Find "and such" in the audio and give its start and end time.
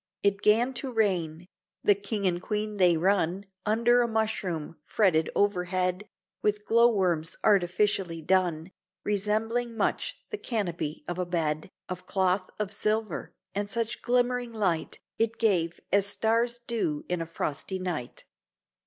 13.53-14.01